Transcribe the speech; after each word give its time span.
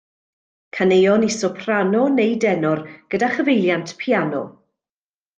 Caneuon 0.75 1.25
i 1.27 1.29
soprano 1.35 1.99
neu 2.19 2.33
denor 2.45 2.81
gyda 3.15 3.29
chyfeiliant 3.35 3.93
piano. 4.03 4.41